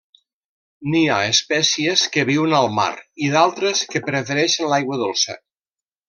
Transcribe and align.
N'hi 0.93 1.01
ha 1.09 1.17
espècies 1.33 2.05
que 2.15 2.23
viuen 2.31 2.55
al 2.61 2.69
mar 2.79 2.89
i 3.27 3.31
d'altres 3.37 3.83
que 3.93 4.01
prefereixen 4.11 4.71
l'aigua 4.73 4.99
dolça. 5.07 5.37